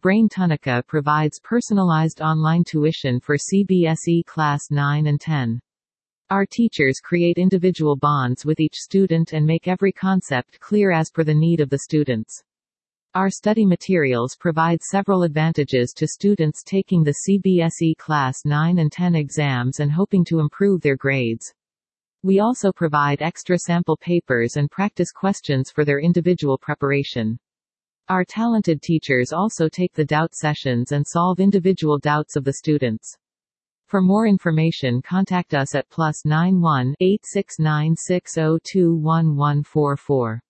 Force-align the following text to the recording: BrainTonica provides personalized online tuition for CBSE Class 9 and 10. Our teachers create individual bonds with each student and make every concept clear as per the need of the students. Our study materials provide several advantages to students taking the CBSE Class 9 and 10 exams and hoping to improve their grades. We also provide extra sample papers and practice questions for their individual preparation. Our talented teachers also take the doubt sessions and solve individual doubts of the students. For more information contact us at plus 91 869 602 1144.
BrainTonica 0.00 0.86
provides 0.86 1.38
personalized 1.38 2.22
online 2.22 2.64
tuition 2.64 3.20
for 3.20 3.36
CBSE 3.36 4.24
Class 4.24 4.70
9 4.70 5.06
and 5.06 5.20
10. 5.20 5.60
Our 6.30 6.46
teachers 6.46 7.00
create 7.02 7.36
individual 7.36 7.96
bonds 7.96 8.46
with 8.46 8.60
each 8.60 8.76
student 8.76 9.34
and 9.34 9.44
make 9.44 9.68
every 9.68 9.92
concept 9.92 10.58
clear 10.58 10.90
as 10.90 11.10
per 11.10 11.22
the 11.22 11.34
need 11.34 11.60
of 11.60 11.68
the 11.68 11.80
students. 11.80 12.42
Our 13.14 13.28
study 13.28 13.66
materials 13.66 14.36
provide 14.40 14.82
several 14.82 15.22
advantages 15.22 15.92
to 15.96 16.06
students 16.06 16.62
taking 16.62 17.04
the 17.04 17.16
CBSE 17.28 17.98
Class 17.98 18.46
9 18.46 18.78
and 18.78 18.90
10 18.90 19.14
exams 19.14 19.80
and 19.80 19.92
hoping 19.92 20.24
to 20.26 20.40
improve 20.40 20.80
their 20.80 20.96
grades. 20.96 21.52
We 22.22 22.40
also 22.40 22.72
provide 22.72 23.20
extra 23.20 23.58
sample 23.58 23.98
papers 23.98 24.56
and 24.56 24.70
practice 24.70 25.12
questions 25.12 25.70
for 25.70 25.84
their 25.84 26.00
individual 26.00 26.56
preparation. 26.56 27.38
Our 28.10 28.24
talented 28.24 28.82
teachers 28.82 29.32
also 29.32 29.68
take 29.68 29.92
the 29.92 30.04
doubt 30.04 30.34
sessions 30.34 30.90
and 30.90 31.06
solve 31.06 31.38
individual 31.38 31.96
doubts 31.96 32.34
of 32.34 32.42
the 32.42 32.54
students. 32.54 33.16
For 33.86 34.02
more 34.02 34.26
information 34.26 35.00
contact 35.00 35.54
us 35.54 35.76
at 35.76 35.88
plus 35.90 36.24
91 36.24 36.96
869 36.98 37.94
602 37.94 38.96
1144. 38.96 40.42